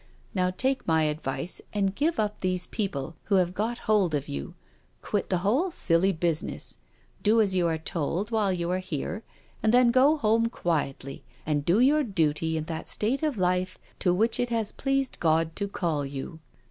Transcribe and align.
Now, 0.33 0.49
take 0.49 0.87
my 0.87 1.03
advice 1.03 1.61
and 1.75 1.93
give 1.93 2.19
up 2.19 2.39
these 2.39 2.65
people 2.65 3.17
who 3.25 3.35
have 3.35 3.53
got 3.53 3.77
hold 3.77 4.15
of 4.15 4.27
you— 4.27 4.55
quit 5.03 5.29
the 5.29 5.37
whole 5.45 5.69
silly 5.69 6.11
business— 6.11 6.77
do 7.21 7.39
as 7.39 7.53
you 7.53 7.67
are 7.67 7.77
told 7.77 8.31
while 8.31 8.51
you 8.51 8.71
are 8.71 8.79
here, 8.79 9.21
and 9.61 9.71
then 9.71 9.91
go 9.91 10.17
home 10.17 10.47
quietly 10.47 11.23
and 11.45 11.63
do 11.63 11.79
your 11.79 12.03
duty 12.03 12.57
in 12.57 12.63
that 12.63 12.89
state 12.89 13.21
of 13.21 13.37
life 13.37 13.77
to 13.99 14.11
which 14.11 14.39
it 14.39 14.49
has 14.49 14.71
pleased! 14.71 15.19
God 15.19 15.55
to 15.57 15.67
call 15.67 16.03
you." 16.03 16.39